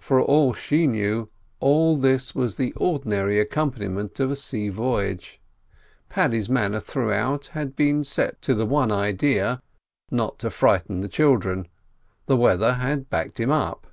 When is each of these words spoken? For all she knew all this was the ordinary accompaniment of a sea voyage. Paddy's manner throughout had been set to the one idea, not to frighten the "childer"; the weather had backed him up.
For 0.00 0.20
all 0.20 0.52
she 0.52 0.88
knew 0.88 1.30
all 1.60 1.96
this 1.96 2.34
was 2.34 2.56
the 2.56 2.72
ordinary 2.72 3.38
accompaniment 3.38 4.18
of 4.18 4.28
a 4.28 4.34
sea 4.34 4.68
voyage. 4.68 5.40
Paddy's 6.08 6.48
manner 6.50 6.80
throughout 6.80 7.46
had 7.52 7.76
been 7.76 8.02
set 8.02 8.42
to 8.42 8.56
the 8.56 8.66
one 8.66 8.90
idea, 8.90 9.62
not 10.10 10.40
to 10.40 10.50
frighten 10.50 11.02
the 11.02 11.08
"childer"; 11.08 11.66
the 12.26 12.36
weather 12.36 12.72
had 12.82 13.08
backed 13.10 13.38
him 13.38 13.52
up. 13.52 13.86